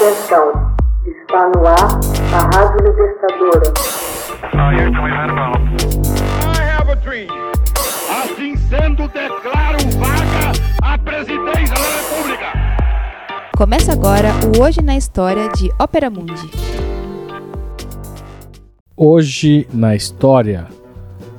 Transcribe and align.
Atenção, 0.00 0.48
está 1.04 1.52
no 1.54 1.60
ar 1.66 2.00
a 2.32 2.40
Rádio 2.56 2.88
Libertadora. 2.88 3.68
Assim 8.08 8.56
sendo, 8.56 9.06
declaro 9.08 9.76
vaga 9.98 10.52
a 10.82 10.96
presidência 10.96 11.74
da 11.74 11.82
República. 11.98 12.46
Começa 13.54 13.92
agora 13.92 14.30
o 14.56 14.62
Hoje 14.62 14.80
na 14.80 14.96
História 14.96 15.50
de 15.50 15.70
Ópera 15.78 16.08
Mundi. 16.08 16.50
Hoje 18.96 19.68
na 19.70 19.94
História, 19.94 20.66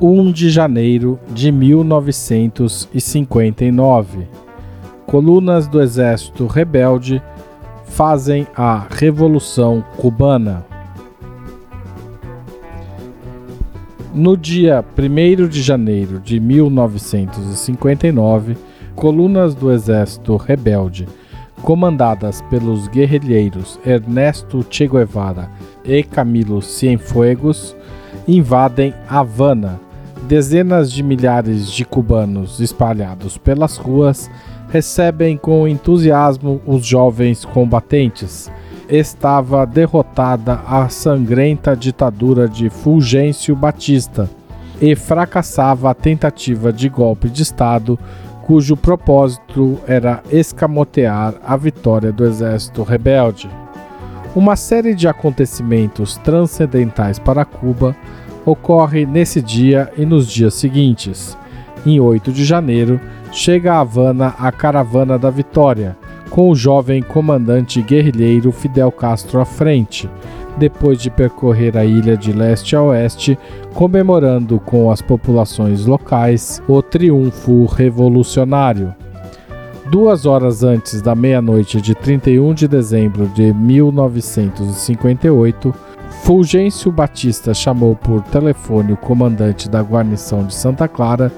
1 0.00 0.30
de 0.30 0.48
janeiro 0.48 1.18
de 1.28 1.50
1959. 1.50 4.28
Colunas 5.08 5.66
do 5.66 5.82
Exército 5.82 6.46
Rebelde 6.46 7.20
fazem 7.94 8.46
a 8.56 8.86
Revolução 8.90 9.84
Cubana. 9.96 10.66
No 14.12 14.36
dia 14.36 14.84
1 14.98 15.46
de 15.46 15.62
janeiro 15.62 16.18
de 16.18 16.40
1959, 16.40 18.56
colunas 18.96 19.54
do 19.54 19.70
Exército 19.70 20.36
Rebelde, 20.36 21.06
comandadas 21.62 22.42
pelos 22.50 22.88
guerrilheiros 22.88 23.78
Ernesto 23.86 24.66
Che 24.68 24.88
Guevara 24.88 25.48
e 25.84 26.02
Camilo 26.02 26.60
Cienfuegos, 26.60 27.76
invadem 28.26 28.92
Havana. 29.08 29.78
Dezenas 30.28 30.90
de 30.90 31.02
milhares 31.02 31.70
de 31.70 31.84
cubanos 31.84 32.58
espalhados 32.58 33.36
pelas 33.36 33.76
ruas 33.76 34.30
recebem 34.70 35.36
com 35.36 35.68
entusiasmo 35.68 36.62
os 36.66 36.86
jovens 36.86 37.44
combatentes. 37.44 38.50
Estava 38.88 39.66
derrotada 39.66 40.60
a 40.66 40.88
sangrenta 40.88 41.76
ditadura 41.76 42.48
de 42.48 42.70
Fulgêncio 42.70 43.54
Batista 43.54 44.28
e 44.80 44.96
fracassava 44.96 45.90
a 45.90 45.94
tentativa 45.94 46.72
de 46.72 46.88
golpe 46.88 47.28
de 47.28 47.42
Estado, 47.42 47.98
cujo 48.46 48.78
propósito 48.78 49.78
era 49.86 50.22
escamotear 50.30 51.34
a 51.44 51.54
vitória 51.54 52.10
do 52.10 52.24
exército 52.24 52.82
rebelde. 52.82 53.50
Uma 54.34 54.56
série 54.56 54.94
de 54.94 55.06
acontecimentos 55.06 56.16
transcendentais 56.16 57.18
para 57.18 57.44
Cuba 57.44 57.94
ocorre 58.44 59.06
nesse 59.06 59.40
dia 59.40 59.90
e 59.96 60.04
nos 60.04 60.30
dias 60.30 60.54
seguintes. 60.54 61.36
Em 61.86 62.00
8 62.00 62.32
de 62.32 62.44
janeiro, 62.44 63.00
chega 63.32 63.74
a 63.74 63.80
Havana 63.80 64.34
a 64.38 64.52
Caravana 64.52 65.18
da 65.18 65.30
Vitória, 65.30 65.96
com 66.30 66.50
o 66.50 66.54
jovem 66.54 67.02
comandante 67.02 67.82
guerrilheiro 67.82 68.50
Fidel 68.50 68.90
Castro 68.90 69.38
à 69.40 69.44
frente, 69.44 70.08
depois 70.56 70.98
de 71.00 71.10
percorrer 71.10 71.76
a 71.76 71.84
ilha 71.84 72.16
de 72.16 72.32
leste 72.32 72.74
a 72.74 72.82
oeste, 72.82 73.38
comemorando 73.74 74.58
com 74.60 74.90
as 74.90 75.02
populações 75.02 75.84
locais 75.86 76.62
o 76.68 76.80
triunfo 76.80 77.66
revolucionário. 77.66 78.94
Duas 79.90 80.24
horas 80.26 80.62
antes 80.64 81.02
da 81.02 81.14
meia-noite 81.14 81.78
de 81.80 81.94
31 81.94 82.54
de 82.54 82.66
dezembro 82.66 83.28
de 83.28 83.52
1958, 83.52 85.74
Fulgêncio 86.24 86.90
Batista 86.90 87.52
chamou 87.52 87.94
por 87.94 88.22
telefone 88.22 88.94
o 88.94 88.96
comandante 88.96 89.68
da 89.68 89.82
guarnição 89.82 90.42
de 90.46 90.54
Santa 90.54 90.88
Clara 90.88 91.30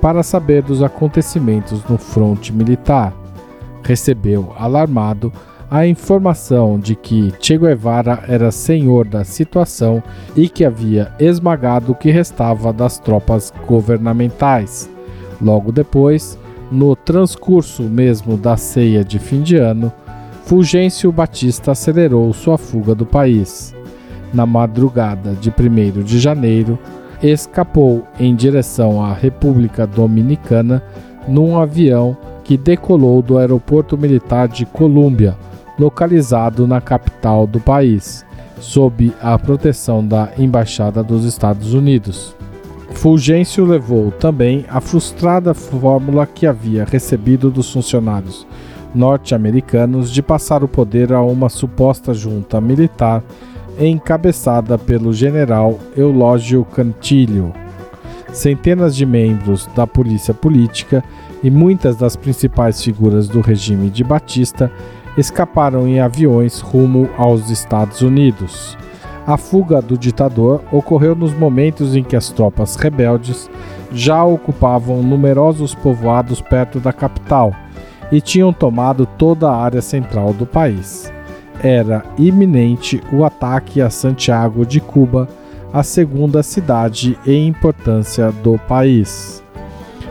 para 0.00 0.22
saber 0.22 0.62
dos 0.62 0.82
acontecimentos 0.82 1.84
no 1.84 1.98
fronte 1.98 2.50
militar. 2.50 3.12
Recebeu, 3.82 4.54
alarmado, 4.56 5.30
a 5.70 5.86
informação 5.86 6.78
de 6.78 6.96
que 6.96 7.30
Che 7.42 7.58
Guevara 7.58 8.24
era 8.26 8.50
senhor 8.50 9.06
da 9.06 9.22
situação 9.22 10.02
e 10.34 10.48
que 10.48 10.64
havia 10.64 11.12
esmagado 11.20 11.92
o 11.92 11.94
que 11.94 12.10
restava 12.10 12.72
das 12.72 12.98
tropas 12.98 13.52
governamentais. 13.66 14.88
Logo 15.42 15.70
depois, 15.70 16.38
no 16.70 16.96
transcurso 16.96 17.82
mesmo 17.82 18.38
da 18.38 18.56
ceia 18.56 19.04
de 19.04 19.18
fim 19.18 19.42
de 19.42 19.56
ano, 19.56 19.92
Fulgêncio 20.46 21.12
Batista 21.12 21.72
acelerou 21.72 22.32
sua 22.32 22.56
fuga 22.56 22.94
do 22.94 23.04
país. 23.04 23.74
Na 24.32 24.46
madrugada 24.46 25.34
de 25.34 25.50
1 25.50 26.02
de 26.02 26.18
janeiro, 26.18 26.78
escapou 27.22 28.06
em 28.18 28.34
direção 28.34 29.02
à 29.02 29.12
República 29.12 29.86
Dominicana 29.86 30.82
num 31.28 31.58
avião 31.58 32.16
que 32.42 32.56
decolou 32.56 33.22
do 33.22 33.38
aeroporto 33.38 33.96
militar 33.96 34.48
de 34.48 34.66
Colômbia, 34.66 35.36
localizado 35.78 36.66
na 36.66 36.80
capital 36.80 37.46
do 37.46 37.60
país, 37.60 38.24
sob 38.58 39.12
a 39.20 39.38
proteção 39.38 40.04
da 40.06 40.30
Embaixada 40.36 41.02
dos 41.02 41.24
Estados 41.24 41.74
Unidos. 41.74 42.34
Fulgêncio 42.90 43.64
levou 43.64 44.10
também 44.10 44.64
a 44.68 44.80
frustrada 44.80 45.54
fórmula 45.54 46.26
que 46.26 46.46
havia 46.46 46.84
recebido 46.84 47.50
dos 47.50 47.72
funcionários 47.72 48.46
norte-americanos 48.94 50.10
de 50.10 50.22
passar 50.22 50.62
o 50.62 50.68
poder 50.68 51.12
a 51.12 51.22
uma 51.22 51.48
suposta 51.48 52.12
junta 52.12 52.60
militar 52.60 53.22
encabeçada 53.78 54.78
pelo 54.78 55.12
general 55.12 55.78
Eulógio 55.96 56.64
Cantilho. 56.64 57.52
Centenas 58.32 58.96
de 58.96 59.04
membros 59.04 59.68
da 59.74 59.86
polícia 59.86 60.32
política 60.32 61.04
e 61.42 61.50
muitas 61.50 61.96
das 61.96 62.16
principais 62.16 62.82
figuras 62.82 63.28
do 63.28 63.40
regime 63.40 63.90
de 63.90 64.02
Batista 64.02 64.70
escaparam 65.16 65.86
em 65.86 66.00
aviões 66.00 66.60
rumo 66.60 67.08
aos 67.18 67.50
Estados 67.50 68.00
Unidos. 68.00 68.76
A 69.26 69.36
fuga 69.36 69.80
do 69.80 69.96
ditador 69.96 70.62
ocorreu 70.72 71.14
nos 71.14 71.34
momentos 71.34 71.94
em 71.94 72.02
que 72.02 72.16
as 72.16 72.30
tropas 72.30 72.76
rebeldes 72.76 73.50
já 73.92 74.24
ocupavam 74.24 75.02
numerosos 75.02 75.74
povoados 75.74 76.40
perto 76.40 76.80
da 76.80 76.92
capital 76.92 77.52
e 78.10 78.20
tinham 78.20 78.52
tomado 78.52 79.06
toda 79.06 79.48
a 79.48 79.56
área 79.56 79.82
central 79.82 80.32
do 80.32 80.46
país 80.46 81.12
era 81.62 82.04
iminente 82.18 83.00
o 83.12 83.24
ataque 83.24 83.80
a 83.80 83.88
Santiago 83.88 84.66
de 84.66 84.80
Cuba, 84.80 85.28
a 85.72 85.82
segunda 85.82 86.42
cidade 86.42 87.16
em 87.26 87.46
importância 87.46 88.32
do 88.32 88.58
país. 88.58 89.42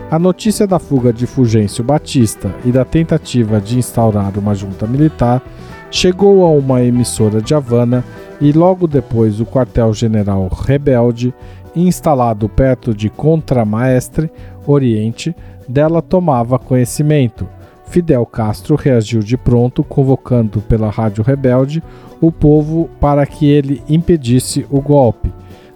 A 0.09 0.17
notícia 0.17 0.65
da 0.65 0.79
fuga 0.79 1.13
de 1.13 1.27
Fulgêncio 1.27 1.83
Batista 1.83 2.53
e 2.65 2.71
da 2.71 2.83
tentativa 2.83 3.59
de 3.61 3.77
instaurar 3.77 4.37
uma 4.37 4.55
junta 4.55 4.87
militar 4.87 5.41
chegou 5.89 6.45
a 6.45 6.49
uma 6.49 6.81
emissora 6.81 7.41
de 7.41 7.53
Havana 7.53 8.03
e 8.39 8.51
logo 8.51 8.87
depois 8.87 9.39
o 9.39 9.45
quartel-general 9.45 10.47
rebelde, 10.47 11.33
instalado 11.75 12.49
perto 12.49 12.93
de 12.93 13.09
Contramaestre, 13.09 14.31
Oriente, 14.65 15.35
dela 15.67 16.01
tomava 16.01 16.59
conhecimento 16.59 17.47
Fidel 17.91 18.25
Castro 18.25 18.77
reagiu 18.77 19.19
de 19.19 19.35
pronto, 19.35 19.83
convocando 19.83 20.61
pela 20.61 20.89
Rádio 20.89 21.25
Rebelde 21.25 21.83
o 22.21 22.31
povo 22.31 22.89
para 23.01 23.25
que 23.25 23.45
ele 23.45 23.83
impedisse 23.89 24.65
o 24.69 24.79
golpe. 24.79 25.29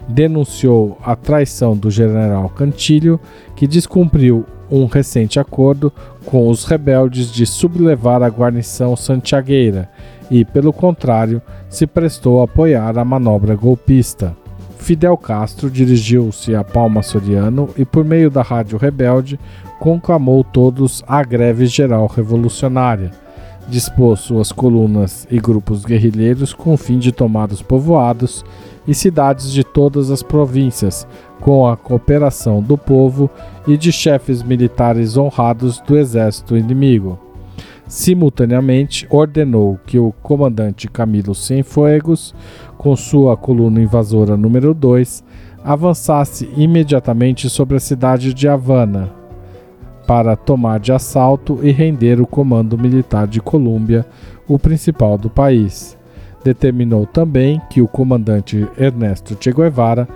Denunciou 0.08 0.96
a 1.04 1.14
traição 1.14 1.76
do 1.76 1.90
general 1.90 2.48
Cantilho, 2.48 3.20
que 3.54 3.66
descumpriu 3.66 4.46
um 4.70 4.86
recente 4.86 5.38
acordo 5.38 5.92
com 6.24 6.48
os 6.48 6.64
rebeldes 6.64 7.30
de 7.30 7.44
sublevar 7.44 8.22
a 8.22 8.28
guarnição 8.28 8.96
santiagueira 8.96 9.90
e, 10.30 10.42
pelo 10.42 10.72
contrário, 10.72 11.42
se 11.68 11.86
prestou 11.86 12.40
a 12.40 12.44
apoiar 12.44 12.98
a 12.98 13.04
manobra 13.04 13.54
golpista. 13.54 14.34
Fidel 14.78 15.18
Castro 15.18 15.68
dirigiu-se 15.68 16.54
a 16.54 16.64
Palma 16.64 17.02
Soriano 17.02 17.68
e, 17.76 17.84
por 17.84 18.04
meio 18.04 18.30
da 18.30 18.40
Rádio 18.40 18.78
Rebelde, 18.78 19.38
conclamou 19.78 20.42
todos 20.42 21.02
à 21.06 21.22
greve 21.22 21.66
geral 21.66 22.06
revolucionária. 22.06 23.10
Dispôs 23.68 24.20
suas 24.20 24.52
colunas 24.52 25.26
e 25.30 25.38
grupos 25.38 25.84
guerrilheiros 25.84 26.52
com 26.52 26.74
o 26.74 26.76
fim 26.76 26.98
de 26.98 27.10
tomar 27.10 27.50
os 27.50 27.62
povoados 27.62 28.44
e 28.86 28.94
cidades 28.94 29.50
de 29.50 29.64
todas 29.64 30.10
as 30.10 30.22
províncias, 30.22 31.06
com 31.40 31.66
a 31.66 31.76
cooperação 31.76 32.62
do 32.62 32.78
povo 32.78 33.28
e 33.66 33.76
de 33.76 33.90
chefes 33.90 34.42
militares 34.42 35.16
honrados 35.16 35.80
do 35.80 35.96
exército 35.96 36.56
inimigo. 36.56 37.18
Simultaneamente, 37.88 39.06
ordenou 39.10 39.78
que 39.86 39.98
o 39.98 40.12
comandante 40.22 40.88
Camilo 40.88 41.34
Cienfuegos, 41.34 42.34
com 42.76 42.94
sua 42.96 43.36
coluna 43.36 43.80
invasora 43.80 44.36
número 44.36 44.74
2, 44.74 45.24
avançasse 45.64 46.48
imediatamente 46.56 47.48
sobre 47.48 47.76
a 47.76 47.80
cidade 47.80 48.32
de 48.32 48.48
Havana, 48.48 49.10
para 50.06 50.36
tomar 50.36 50.78
de 50.78 50.92
assalto 50.92 51.58
e 51.62 51.70
render 51.70 52.20
o 52.20 52.26
comando 52.26 52.78
militar 52.78 53.26
de 53.26 53.40
Colômbia, 53.40 54.06
o 54.46 54.58
principal 54.58 55.18
do 55.18 55.28
país. 55.28 55.96
Determinou 56.44 57.06
também 57.06 57.60
que 57.68 57.82
o 57.82 57.88
comandante 57.88 58.66
Ernesto 58.78 59.36
Che 59.40 59.52
Guevara, 59.52 60.08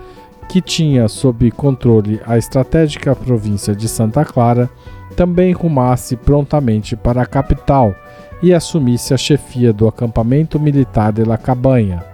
que 0.49 0.61
tinha 0.61 1.09
sob 1.09 1.51
controle 1.51 2.21
a 2.27 2.39
estratégica 2.39 3.15
província 3.17 3.75
de 3.75 3.89
Santa 3.89 4.25
Clara, 4.25 4.71
também 5.17 5.53
rumasse 5.53 6.17
prontamente 6.17 6.97
para 6.97 7.23
a 7.23 7.27
capital 7.27 7.95
e 8.43 8.55
assumisse 8.55 9.13
a 9.13 9.17
chefia 9.17 9.73
do 9.73 9.87
acampamento 9.87 10.59
militar 10.59 11.13
de 11.13 11.25
La 11.25 11.37
Cabanha. 11.37 12.05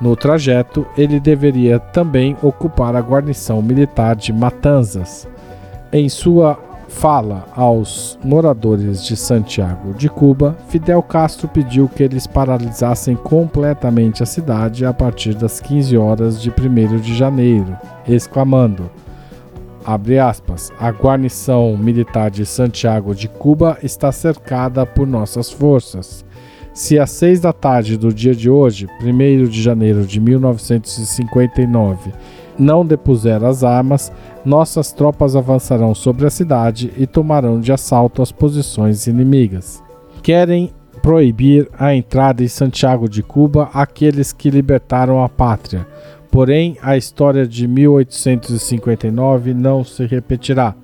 No 0.00 0.14
trajeto, 0.14 0.86
ele 0.96 1.18
deveria 1.18 1.78
também 1.78 2.36
ocupar 2.42 2.94
a 2.96 3.00
guarnição 3.00 3.62
militar 3.62 4.14
de 4.14 4.32
Matanzas. 4.32 5.26
Em 5.92 6.08
sua 6.08 6.58
fala 6.88 7.46
aos 7.54 8.18
moradores 8.22 9.04
de 9.04 9.16
Santiago 9.16 9.92
de 9.94 10.08
Cuba, 10.08 10.56
Fidel 10.68 11.02
Castro 11.02 11.48
pediu 11.48 11.88
que 11.88 12.02
eles 12.02 12.26
paralisassem 12.26 13.16
completamente 13.16 14.22
a 14.22 14.26
cidade 14.26 14.84
a 14.84 14.92
partir 14.92 15.34
das 15.34 15.60
15 15.60 15.96
horas 15.96 16.40
de 16.40 16.50
1 16.50 16.98
de 17.00 17.14
janeiro, 17.14 17.76
exclamando: 18.08 18.90
aspas, 20.22 20.72
a 20.78 20.90
guarnição 20.90 21.76
militar 21.76 22.30
de 22.30 22.44
Santiago 22.46 23.14
de 23.14 23.28
Cuba 23.28 23.78
está 23.82 24.10
cercada 24.10 24.84
por 24.86 25.06
nossas 25.06 25.50
forças. 25.50 26.24
Se 26.72 26.98
às 26.98 27.10
seis 27.10 27.40
da 27.40 27.54
tarde 27.54 27.96
do 27.96 28.12
dia 28.12 28.34
de 28.34 28.50
hoje, 28.50 28.86
1 29.00 29.48
de 29.48 29.62
janeiro 29.62 30.06
de 30.06 30.20
1959, 30.20 32.12
não 32.58 32.84
depuser 32.84 33.44
as 33.44 33.62
armas, 33.64 34.12
nossas 34.44 34.92
tropas 34.92 35.36
avançarão 35.36 35.94
sobre 35.94 36.26
a 36.26 36.30
cidade 36.30 36.92
e 36.96 37.06
tomarão 37.06 37.60
de 37.60 37.72
assalto 37.72 38.22
as 38.22 38.32
posições 38.32 39.06
inimigas. 39.06 39.82
Querem 40.22 40.72
proibir 41.02 41.68
a 41.78 41.94
entrada 41.94 42.42
em 42.42 42.48
Santiago 42.48 43.08
de 43.08 43.22
Cuba 43.22 43.70
àqueles 43.72 44.32
que 44.32 44.50
libertaram 44.50 45.22
a 45.22 45.28
pátria. 45.28 45.86
Porém, 46.30 46.76
a 46.82 46.96
história 46.96 47.46
de 47.46 47.68
1859 47.68 49.54
não 49.54 49.84
se 49.84 50.04
repetirá. 50.04 50.74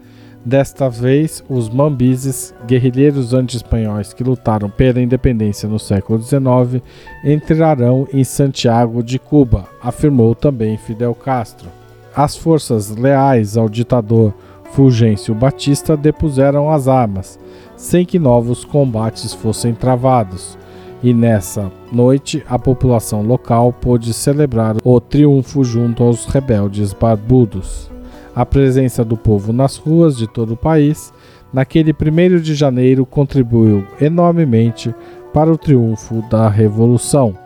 Desta 0.45 0.89
vez, 0.91 1.43
os 1.49 1.69
Mambizes, 1.69 2.53
guerrilheiros 2.67 3.33
anti-espanhóis 3.33 4.13
que 4.13 4.25
lutaram 4.25 4.69
pela 4.69 5.01
independência 5.01 5.69
no 5.69 5.79
século 5.79 6.21
XIX, 6.21 6.83
entrarão 7.25 8.09
em 8.13 8.25
Santiago 8.25 9.05
de 9.05 9.21
Cuba, 9.21 9.67
afirmou 9.81 10.35
também 10.35 10.77
Fidel 10.77 11.15
Castro. 11.15 11.69
As 12.15 12.37
forças 12.37 12.91
leais 12.91 13.57
ao 13.57 13.69
ditador 13.69 14.35
Fulgêncio 14.73 15.33
Batista 15.33 15.97
depuseram 15.97 16.69
as 16.69 16.89
armas, 16.89 17.39
sem 17.77 18.05
que 18.05 18.19
novos 18.19 18.65
combates 18.65 19.33
fossem 19.33 19.73
travados. 19.73 20.59
E 21.05 21.15
nessa 21.15 21.71
noite, 21.93 22.43
a 22.49 22.59
população 22.59 23.23
local 23.23 23.73
pôde 23.73 24.13
celebrar 24.13 24.77
o 24.83 25.01
triunfo 25.01 25.63
junto 25.63 26.03
aos 26.03 26.27
rebeldes 26.27 26.93
barbudos 26.93 27.93
a 28.35 28.47
presença 28.47 29.05
do 29.05 29.17
povo 29.17 29.53
nas 29.53 29.77
ruas 29.77 30.17
de 30.17 30.27
todo 30.27 30.55
o 30.55 30.57
país, 30.57 31.13
naquele 31.53 31.93
1 31.93 32.41
de 32.41 32.55
janeiro 32.55 33.05
contribuiu 33.05 33.87
enormemente 34.01 34.95
para 35.33 35.53
o 35.53 35.59
triunfo 35.59 36.23
da 36.31 36.49
Revolução. 36.49 37.37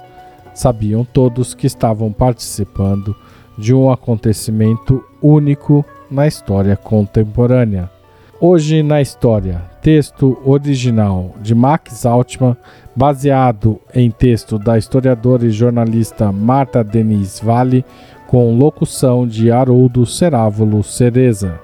Sabiam 0.55 1.05
todos 1.05 1.55
que 1.55 1.67
estavam 1.67 2.13
participando 2.13 3.15
de 3.59 3.75
um 3.75 3.91
acontecimento 3.91 5.05
único 5.21 5.85
na 6.11 6.27
história 6.27 6.77
contemporânea. 6.77 7.91
Hoje 8.39 8.83
na 8.83 9.01
História, 9.01 9.63
texto 9.81 10.39
original 10.45 11.35
de 11.41 11.55
Max 11.55 12.05
Altman, 12.05 12.55
baseado 12.95 13.81
em 13.95 14.11
texto 14.11 14.59
da 14.59 14.77
historiadora 14.77 15.47
e 15.47 15.51
jornalista 15.51 16.31
Marta 16.31 16.85
Denise 16.85 17.43
Vale, 17.43 17.83
com 18.27 18.59
locução 18.59 19.27
de 19.27 19.51
Haroldo 19.51 20.05
Cerávulo 20.05 20.83
Cereza. 20.83 21.59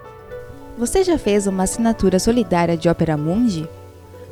Você 0.78 1.04
já 1.04 1.18
fez 1.18 1.46
uma 1.46 1.64
assinatura 1.64 2.18
solidária 2.18 2.74
de 2.74 2.88
Opera 2.88 3.18
Mundi? 3.18 3.68